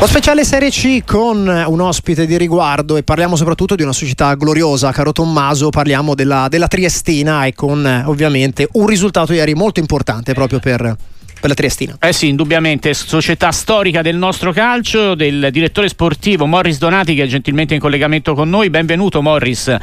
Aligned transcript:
Lo 0.00 0.06
speciale 0.06 0.44
Serie 0.44 0.70
C 0.70 1.04
con 1.04 1.46
un 1.46 1.80
ospite 1.80 2.24
di 2.24 2.38
riguardo 2.38 2.96
e 2.96 3.02
parliamo 3.02 3.36
soprattutto 3.36 3.74
di 3.74 3.82
una 3.82 3.92
società 3.92 4.34
gloriosa, 4.34 4.92
caro 4.92 5.12
Tommaso, 5.12 5.68
parliamo 5.68 6.14
della, 6.14 6.46
della 6.48 6.68
Triestina 6.68 7.44
e 7.44 7.52
con 7.52 7.84
ovviamente 8.06 8.66
un 8.72 8.86
risultato 8.86 9.34
ieri 9.34 9.52
molto 9.52 9.78
importante 9.78 10.32
proprio 10.32 10.58
per, 10.58 10.96
per 11.38 11.50
la 11.50 11.54
Triestina. 11.54 11.98
Eh 12.00 12.14
sì, 12.14 12.28
indubbiamente, 12.28 12.94
società 12.94 13.52
storica 13.52 14.00
del 14.00 14.16
nostro 14.16 14.52
calcio, 14.52 15.14
del 15.14 15.50
direttore 15.52 15.90
sportivo 15.90 16.46
Morris 16.46 16.78
Donati 16.78 17.14
che 17.14 17.24
è 17.24 17.26
gentilmente 17.26 17.74
in 17.74 17.80
collegamento 17.80 18.32
con 18.32 18.48
noi. 18.48 18.70
Benvenuto 18.70 19.20
Morris 19.20 19.76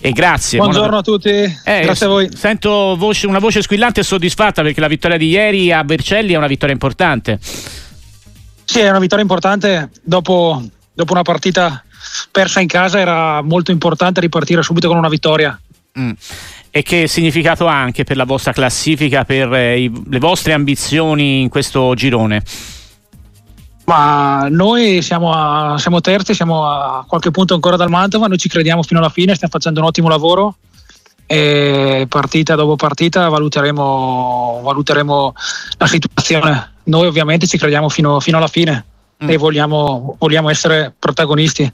e 0.00 0.12
grazie. 0.12 0.60
Buongiorno 0.60 0.86
Buona... 0.86 1.00
a 1.00 1.02
tutti, 1.02 1.28
eh, 1.28 1.80
grazie 1.82 2.06
a 2.06 2.08
voi. 2.08 2.30
Sento 2.34 2.96
voce, 2.96 3.26
una 3.26 3.38
voce 3.38 3.60
squillante 3.60 4.00
e 4.00 4.02
soddisfatta 4.02 4.62
perché 4.62 4.80
la 4.80 4.88
vittoria 4.88 5.18
di 5.18 5.28
ieri 5.28 5.70
a 5.72 5.82
Vercelli 5.84 6.32
è 6.32 6.36
una 6.38 6.46
vittoria 6.46 6.72
importante. 6.72 7.38
Sì, 8.70 8.80
è 8.80 8.90
una 8.90 8.98
vittoria 8.98 9.24
importante 9.24 9.88
dopo, 10.02 10.62
dopo 10.92 11.12
una 11.12 11.22
partita 11.22 11.82
persa 12.30 12.60
in 12.60 12.66
casa, 12.66 12.98
era 12.98 13.40
molto 13.40 13.70
importante 13.70 14.20
ripartire 14.20 14.62
subito 14.62 14.88
con 14.88 14.98
una 14.98 15.08
vittoria. 15.08 15.58
Mm. 15.98 16.10
E 16.68 16.82
che 16.82 17.08
significato 17.08 17.66
ha 17.66 17.80
anche 17.80 18.04
per 18.04 18.18
la 18.18 18.26
vostra 18.26 18.52
classifica, 18.52 19.24
per 19.24 19.54
eh, 19.54 19.80
i, 19.80 20.02
le 20.10 20.18
vostre 20.18 20.52
ambizioni 20.52 21.40
in 21.40 21.48
questo 21.48 21.94
girone? 21.94 22.42
Ma 23.86 24.48
noi 24.50 25.00
siamo, 25.00 25.32
a, 25.32 25.78
siamo, 25.78 26.02
terzi, 26.02 26.34
siamo 26.34 26.68
a 26.68 27.06
qualche 27.08 27.30
punto 27.30 27.54
ancora 27.54 27.76
dal 27.76 27.88
Mantova, 27.88 28.26
noi 28.26 28.36
ci 28.36 28.50
crediamo 28.50 28.82
fino 28.82 29.00
alla 29.00 29.08
fine, 29.08 29.34
stiamo 29.34 29.54
facendo 29.54 29.80
un 29.80 29.86
ottimo 29.86 30.08
lavoro 30.08 30.56
e 31.24 32.04
partita 32.06 32.54
dopo 32.54 32.76
partita 32.76 33.30
valuteremo, 33.30 34.60
valuteremo 34.62 35.32
la 35.78 35.86
situazione. 35.86 36.76
Noi 36.88 37.06
ovviamente 37.06 37.46
ci 37.46 37.58
crediamo 37.58 37.88
fino, 37.88 38.18
fino 38.18 38.38
alla 38.38 38.48
fine 38.48 38.84
mm. 39.22 39.28
e 39.28 39.36
vogliamo, 39.36 40.16
vogliamo 40.18 40.48
essere 40.48 40.94
protagonisti 40.98 41.70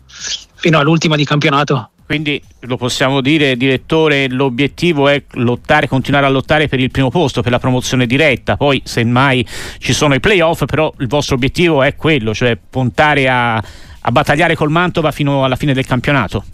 fino 0.54 0.78
all'ultima 0.78 1.16
di 1.16 1.24
campionato. 1.24 1.90
Quindi 2.06 2.42
lo 2.60 2.76
possiamo 2.76 3.22
dire, 3.22 3.56
direttore, 3.56 4.28
l'obiettivo 4.28 5.08
è 5.08 5.22
lottare, 5.32 5.88
continuare 5.88 6.26
a 6.26 6.28
lottare 6.28 6.68
per 6.68 6.78
il 6.78 6.90
primo 6.90 7.10
posto, 7.10 7.40
per 7.40 7.50
la 7.50 7.58
promozione 7.58 8.06
diretta. 8.06 8.58
Poi, 8.58 8.82
semmai 8.84 9.46
ci 9.78 9.94
sono 9.94 10.14
i 10.14 10.20
playoff, 10.20 10.64
però 10.66 10.92
il 10.98 11.06
vostro 11.06 11.36
obiettivo 11.36 11.82
è 11.82 11.96
quello, 11.96 12.34
cioè 12.34 12.58
puntare 12.68 13.26
a, 13.28 13.56
a 13.56 14.10
battagliare 14.10 14.54
col 14.54 14.70
Mantova 14.70 15.12
fino 15.12 15.44
alla 15.44 15.56
fine 15.56 15.72
del 15.72 15.86
campionato. 15.86 16.44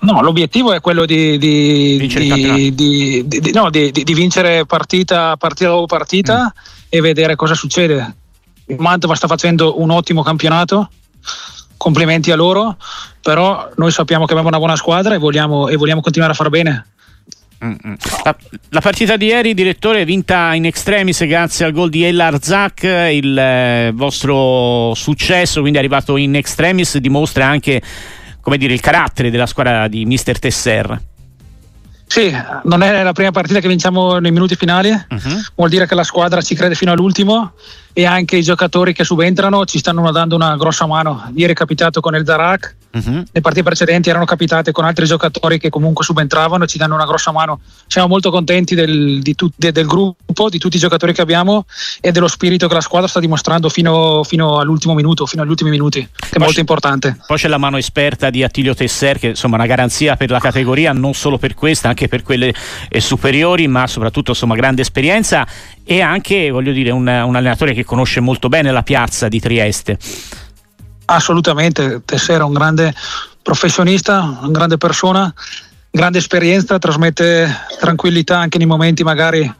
No, 0.00 0.22
l'obiettivo 0.22 0.72
è 0.72 0.80
quello 0.80 1.04
di, 1.04 1.38
di, 1.38 1.96
vincere, 1.98 2.24
di, 2.74 3.24
di 3.26 3.52
no, 3.52 3.68
vincere 3.70 4.64
partita, 4.64 5.36
partita 5.36 5.68
dopo 5.68 5.86
partita 5.86 6.52
mm. 6.52 6.79
E 6.90 7.00
vedere 7.00 7.36
cosa 7.36 7.54
succede. 7.54 8.14
Mantova 8.76 9.14
sta 9.14 9.26
facendo 9.26 9.80
un 9.80 9.90
ottimo 9.90 10.22
campionato 10.22 10.90
complimenti 11.78 12.30
a 12.30 12.36
loro, 12.36 12.76
però 13.22 13.70
noi 13.76 13.90
sappiamo 13.90 14.26
che 14.26 14.32
abbiamo 14.32 14.50
una 14.50 14.58
buona 14.58 14.76
squadra 14.76 15.14
e 15.14 15.18
vogliamo, 15.18 15.68
e 15.68 15.76
vogliamo 15.76 16.02
continuare 16.02 16.34
a 16.34 16.36
far 16.36 16.50
bene. 16.50 16.86
La, 18.22 18.36
la, 18.70 18.80
partita 18.80 19.16
di 19.16 19.26
ieri, 19.26 19.54
direttore, 19.54 20.00
è 20.02 20.04
vinta 20.04 20.54
in 20.54 20.64
extremis 20.66 21.26
grazie 21.26 21.64
al 21.64 21.72
gol 21.72 21.90
di 21.90 22.04
El 22.04 22.18
Arzak. 22.18 22.82
Il 23.12 23.36
eh, 23.36 23.92
vostro 23.94 24.92
successo, 24.94 25.60
quindi 25.60 25.78
arrivato 25.78 26.16
in 26.16 26.36
extremis, 26.36 26.96
dimostra 26.98 27.46
anche 27.46 27.82
dire, 28.56 28.72
il 28.72 28.80
carattere 28.80 29.30
della 29.30 29.46
squadra 29.46 29.88
di 29.88 30.04
Mister 30.06 30.38
Tesser. 30.38 31.08
Sì, 32.10 32.36
non 32.64 32.82
è 32.82 33.04
la 33.04 33.12
prima 33.12 33.30
partita 33.30 33.60
che 33.60 33.68
vinciamo 33.68 34.18
nei 34.18 34.32
minuti 34.32 34.56
finali, 34.56 34.90
uh-huh. 34.90 35.42
vuol 35.54 35.68
dire 35.68 35.86
che 35.86 35.94
la 35.94 36.02
squadra 36.02 36.42
ci 36.42 36.56
crede 36.56 36.74
fino 36.74 36.90
all'ultimo 36.90 37.52
e 37.92 38.04
anche 38.04 38.36
i 38.36 38.42
giocatori 38.42 38.92
che 38.92 39.04
subentrano 39.04 39.64
ci 39.64 39.78
stanno 39.78 40.10
dando 40.10 40.34
una 40.34 40.56
grossa 40.56 40.86
mano. 40.86 41.30
Ieri 41.34 41.52
è 41.52 41.56
capitato 41.56 42.00
con 42.00 42.14
il 42.14 42.24
Zarak, 42.24 42.76
uh-huh. 42.92 43.24
le 43.32 43.40
partite 43.40 43.62
precedenti 43.64 44.08
erano 44.08 44.24
capitate 44.24 44.72
con 44.72 44.84
altri 44.84 45.06
giocatori 45.06 45.58
che 45.58 45.70
comunque 45.70 46.04
subentravano 46.04 46.64
e 46.64 46.66
ci 46.66 46.78
danno 46.78 46.94
una 46.94 47.06
grossa 47.06 47.32
mano. 47.32 47.60
Siamo 47.86 48.08
molto 48.08 48.30
contenti 48.30 48.74
del, 48.74 49.22
tu, 49.34 49.50
de, 49.56 49.72
del 49.72 49.86
gruppo, 49.86 50.48
di 50.48 50.58
tutti 50.58 50.76
i 50.76 50.80
giocatori 50.80 51.12
che 51.12 51.20
abbiamo 51.20 51.64
e 52.00 52.12
dello 52.12 52.28
spirito 52.28 52.68
che 52.68 52.74
la 52.74 52.80
squadra 52.80 53.08
sta 53.08 53.20
dimostrando 53.20 53.68
fino, 53.68 54.22
fino 54.24 54.58
all'ultimo 54.58 54.94
minuto, 54.94 55.26
fino 55.26 55.42
agli 55.42 55.50
ultimi 55.50 55.70
minuti, 55.70 56.00
che 56.00 56.26
è 56.28 56.36
poi 56.36 56.44
molto 56.44 56.60
importante. 56.60 57.18
Poi 57.26 57.36
c'è 57.36 57.48
la 57.48 57.58
mano 57.58 57.76
esperta 57.76 58.30
di 58.30 58.42
Attilio 58.42 58.74
Tesser, 58.74 59.18
che 59.18 59.28
insomma 59.28 59.56
è 59.56 59.58
una 59.58 59.68
garanzia 59.68 60.16
per 60.16 60.30
la 60.30 60.38
categoria, 60.38 60.92
non 60.92 61.14
solo 61.14 61.38
per 61.38 61.54
questa, 61.54 61.88
anche 61.88 62.08
per 62.08 62.22
quelle 62.22 62.52
eh, 62.88 63.00
superiori, 63.00 63.66
ma 63.66 63.86
soprattutto 63.86 64.30
insomma 64.30 64.54
grande 64.54 64.82
esperienza 64.82 65.46
e 65.84 66.00
anche 66.00 66.50
voglio 66.50 66.72
dire 66.72 66.90
un, 66.90 67.00
un 67.00 67.34
allenatore 67.34 67.74
che 67.74 67.84
conosce 67.90 68.20
molto 68.20 68.48
bene 68.48 68.70
la 68.70 68.84
piazza 68.84 69.26
di 69.26 69.40
Trieste. 69.40 69.98
Assolutamente, 71.06 72.02
Tessera 72.04 72.44
è 72.44 72.46
un 72.46 72.52
grande 72.52 72.94
professionista, 73.42 74.38
una 74.42 74.52
grande 74.52 74.76
persona, 74.76 75.34
grande 75.90 76.18
esperienza, 76.18 76.78
trasmette 76.78 77.52
tranquillità 77.80 78.38
anche 78.38 78.58
nei 78.58 78.68
momenti 78.68 79.02
magari 79.02 79.52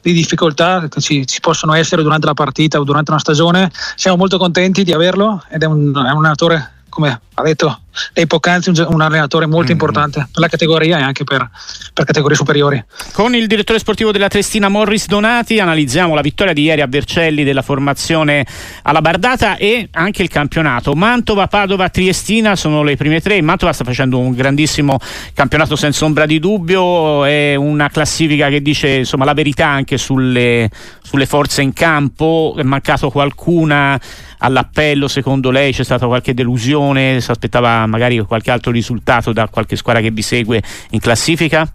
di 0.00 0.12
difficoltà 0.12 0.88
che 0.88 1.00
ci, 1.00 1.24
ci, 1.28 1.38
possono 1.38 1.74
essere 1.74 2.02
durante 2.02 2.26
la 2.26 2.34
partita 2.34 2.80
o 2.80 2.82
durante 2.82 3.12
una 3.12 3.20
stagione. 3.20 3.70
Siamo 3.94 4.16
molto 4.16 4.36
contenti 4.36 4.82
di 4.82 4.92
averlo 4.92 5.44
ed 5.48 5.62
è 5.62 5.66
un, 5.66 5.92
è 5.94 6.10
un 6.10 6.24
allenatore 6.24 6.72
come 6.88 7.20
ha 7.34 7.42
detto 7.42 7.82
lei 8.12 8.26
poc'anzi, 8.26 8.70
un, 8.70 8.86
un 8.88 9.00
allenatore 9.00 9.46
molto 9.46 9.70
mm. 9.70 9.72
importante 9.72 10.28
per 10.30 10.40
la 10.40 10.48
categoria 10.48 10.98
e 10.98 11.02
anche 11.02 11.24
per, 11.24 11.48
per, 11.92 12.04
categorie 12.04 12.36
superiori. 12.36 12.84
Con 13.12 13.34
il 13.34 13.46
direttore 13.46 13.78
sportivo 13.78 14.12
della 14.12 14.28
Trestina 14.28 14.68
Morris 14.68 15.06
Donati 15.06 15.58
analizziamo 15.60 16.14
la 16.14 16.20
vittoria 16.20 16.52
di 16.52 16.62
ieri 16.62 16.80
a 16.80 16.86
Vercelli 16.86 17.44
della 17.44 17.62
formazione 17.62 18.46
alla 18.82 19.00
Bardata 19.00 19.56
e 19.56 19.88
anche 19.92 20.22
il 20.22 20.28
campionato. 20.28 20.94
Mantova, 20.94 21.46
Padova, 21.46 21.88
Triestina 21.88 22.56
sono 22.56 22.82
le 22.82 22.96
prime 22.96 23.20
tre. 23.20 23.40
Mantova 23.42 23.72
sta 23.72 23.84
facendo 23.84 24.18
un 24.18 24.32
grandissimo 24.32 24.98
campionato 25.34 25.76
senza 25.76 26.04
ombra 26.04 26.26
di 26.26 26.38
dubbio, 26.38 27.24
è 27.24 27.54
una 27.54 27.88
classifica 27.88 28.48
che 28.48 28.62
dice 28.62 28.88
insomma, 28.88 29.24
la 29.24 29.34
verità 29.34 29.66
anche 29.66 29.98
sulle, 29.98 30.70
sulle 31.02 31.26
forze 31.26 31.62
in 31.62 31.72
campo, 31.72 32.54
è 32.56 32.62
mancato 32.62 33.10
qualcuna 33.10 33.98
all'appello 34.38 35.08
secondo 35.08 35.50
lei 35.50 35.72
c'è 35.72 35.84
stata 35.84 36.06
qualche 36.06 36.34
delusione 36.34 37.20
si 37.20 37.30
aspettava 37.30 37.85
magari 37.86 38.18
qualche 38.20 38.50
altro 38.50 38.70
risultato 38.70 39.32
da 39.32 39.48
qualche 39.48 39.76
squadra 39.76 40.02
che 40.02 40.10
vi 40.10 40.22
segue 40.22 40.62
in 40.90 41.00
classifica? 41.00 41.70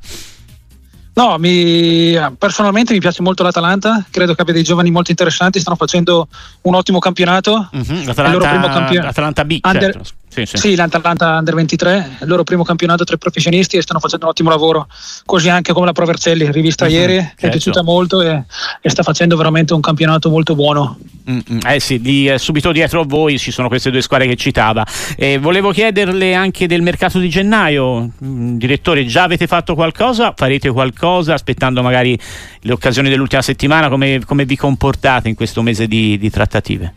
No, 1.13 1.37
mi, 1.37 2.17
personalmente 2.37 2.93
mi 2.93 2.99
piace 2.99 3.21
molto 3.21 3.43
l'Atalanta, 3.43 4.05
credo 4.09 4.33
che 4.33 4.41
abbia 4.41 4.53
dei 4.53 4.63
giovani 4.63 4.91
molto 4.91 5.11
interessanti, 5.11 5.59
stanno 5.59 5.75
facendo 5.75 6.29
un 6.61 6.75
ottimo 6.75 6.99
campionato. 6.99 7.69
Mm-hmm, 7.75 8.05
l'Atalanta, 8.05 8.69
campion- 8.69 9.05
Atalanta 9.05 9.43
B, 9.43 9.59
Under, 9.61 9.93
certo. 9.93 10.09
Sì, 10.33 10.45
sì. 10.45 10.55
sì, 10.55 10.75
l'Atalanta 10.75 11.37
Under 11.39 11.53
23, 11.53 12.17
il 12.21 12.27
loro 12.27 12.45
primo 12.45 12.63
campionato 12.63 13.03
tra 13.03 13.15
i 13.15 13.17
professionisti 13.17 13.75
e 13.75 13.81
stanno 13.81 13.99
facendo 13.99 14.25
un 14.25 14.31
ottimo 14.31 14.49
lavoro. 14.49 14.87
Così 15.25 15.49
anche 15.49 15.73
come 15.73 15.87
la 15.87 15.91
Pro 15.91 16.05
Vercelli, 16.05 16.49
rivista 16.49 16.85
mm-hmm, 16.85 16.93
ieri, 16.93 17.15
certo. 17.15 17.45
è 17.47 17.49
piaciuta 17.49 17.83
molto 17.83 18.21
e, 18.21 18.45
e, 18.79 18.89
sta 18.89 19.03
facendo 19.03 19.35
veramente 19.35 19.73
un 19.73 19.81
campionato 19.81 20.29
molto 20.29 20.55
buono. 20.55 20.97
Mm-hmm. 21.29 21.59
Eh 21.67 21.81
sì, 21.81 21.99
di, 21.99 22.29
eh, 22.29 22.37
subito 22.37 22.71
dietro 22.71 23.01
a 23.01 23.03
voi 23.05 23.37
ci 23.37 23.51
sono 23.51 23.67
queste 23.67 23.91
due 23.91 24.01
squadre 24.01 24.25
che 24.25 24.37
citava. 24.37 24.85
Eh, 25.17 25.37
volevo 25.37 25.71
chiederle 25.71 26.33
anche 26.33 26.65
del 26.65 26.81
mercato 26.81 27.19
di 27.19 27.27
gennaio. 27.27 28.11
Mm, 28.23 28.55
direttore, 28.55 29.05
già 29.05 29.23
avete 29.23 29.47
fatto 29.47 29.75
qualcosa? 29.75 30.33
Farete 30.33 30.69
qualcosa 30.69 31.33
aspettando 31.33 31.81
magari 31.81 32.17
le 32.61 32.71
occasioni 32.71 33.09
dell'ultima 33.09 33.41
settimana? 33.41 33.89
Come, 33.89 34.21
come 34.25 34.45
vi 34.45 34.55
comportate 34.55 35.27
in 35.27 35.35
questo 35.35 35.61
mese 35.61 35.87
di, 35.87 36.17
di 36.17 36.29
trattative? 36.29 36.93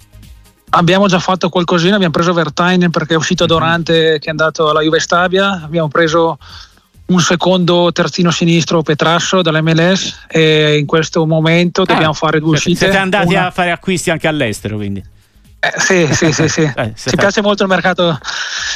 Abbiamo 0.77 1.07
già 1.07 1.21
fatto 1.21 1.49
qualcosina, 1.49 1.95
abbiamo 1.95 2.13
preso 2.13 2.33
Vertainen 2.33 2.91
perché 2.91 3.15
è 3.15 3.17
uscito 3.17 3.45
mhm. 3.45 3.49
Dorante 3.49 4.19
che 4.19 4.27
è 4.27 4.31
andato 4.31 4.69
alla 4.69 4.81
Juve 4.81 4.99
Stabia, 4.99 5.63
abbiamo 5.63 5.89
preso 5.89 6.39
un 7.07 7.21
secondo 7.21 7.93
terzino 7.93 8.31
sinistro 8.31 8.83
Petrasso 8.83 9.41
dall'MLS 9.41 10.25
e 10.27 10.79
in 10.79 10.87
questo 10.87 11.27
momento 11.27 11.83
ah, 11.83 11.85
dobbiamo 11.85 12.13
fare 12.13 12.41
due 12.41 12.55
uscite. 12.55 12.77
Siete 12.77 12.97
andati 12.97 13.35
una... 13.35 13.47
a 13.47 13.51
fare 13.51 13.71
acquisti 13.71 14.11
anche 14.11 14.27
all'estero 14.27 14.77
quindi? 14.77 15.05
Eh, 15.61 15.73
sì, 15.79 16.09
sì, 16.13 16.33
sì, 16.33 16.49
sì. 16.49 16.63
eh, 16.63 16.93
ci 16.97 17.17
piace 17.17 17.41
molto 17.41 17.63
il 17.63 17.69
mercato 17.69 18.19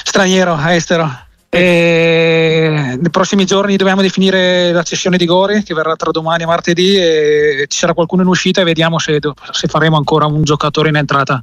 straniero, 0.05 0.57
estero. 0.67 1.27
E 1.51 2.99
nei 3.01 3.11
prossimi 3.11 3.47
giorni 3.47 3.77
dobbiamo 3.77 4.03
definire 4.03 4.71
la 4.71 4.83
cessione 4.83 5.17
di 5.17 5.25
Gori 5.25 5.63
che 5.63 5.73
verrà 5.73 5.97
tra 5.97 6.11
domani 6.11 6.43
e 6.43 6.47
martedì 6.47 6.97
e 6.97 7.65
ci 7.69 7.79
sarà 7.79 7.95
qualcuno 7.95 8.21
in 8.21 8.29
uscita 8.29 8.61
e 8.61 8.65
vediamo 8.65 8.99
se, 8.99 9.19
se 9.51 9.67
faremo 9.67 9.97
ancora 9.97 10.27
un 10.27 10.45
giocatore 10.45 10.91
in 10.91 10.97
entrata. 10.97 11.43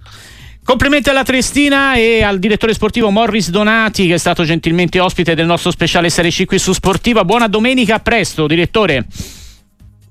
Complimenti 0.66 1.10
alla 1.12 1.22
Triestina 1.22 1.94
e 1.94 2.24
al 2.24 2.40
direttore 2.40 2.74
sportivo 2.74 3.12
Morris 3.12 3.52
Donati 3.52 4.08
che 4.08 4.16
è 4.16 4.18
stato 4.18 4.44
gentilmente 4.44 5.00
ospite 5.00 5.36
del 5.36 5.46
nostro 5.46 5.70
speciale 5.70 6.10
Serie 6.10 6.32
C 6.32 6.46
qui 6.46 6.58
su 6.58 6.74
Sportiva. 6.74 7.24
Buona 7.24 7.48
domenica, 7.48 7.96
a 7.96 8.00
presto 8.00 8.48
direttore. 8.48 9.06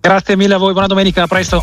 Grazie 0.01 0.37
mille 0.37 0.55
a 0.55 0.59
voi, 0.59 0.71
buona 0.71 0.87
domenica, 0.87 1.25
a 1.25 1.27
presto. 1.27 1.61